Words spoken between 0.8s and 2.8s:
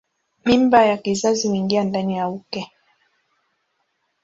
ya kizazi huingia ndani ya uke.